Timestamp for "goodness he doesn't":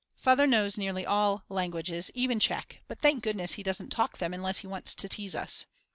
3.23-3.91